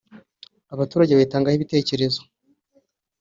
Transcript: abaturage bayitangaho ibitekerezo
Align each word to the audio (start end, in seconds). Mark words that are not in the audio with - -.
abaturage 0.73 1.11
bayitangaho 1.13 1.55
ibitekerezo 1.57 2.21